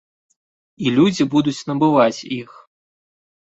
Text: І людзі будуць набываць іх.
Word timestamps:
І 0.85 0.93
людзі 0.95 1.27
будуць 1.35 1.65
набываць 1.73 2.25
іх. 2.41 2.49